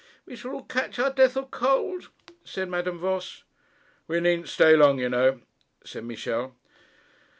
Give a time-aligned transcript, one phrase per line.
[0.25, 2.09] 'We shall all catch our death of cold,'
[2.43, 3.43] said Madame Voss.
[4.07, 5.41] 'We needn't stay long, you know,'
[5.85, 6.55] said Michel.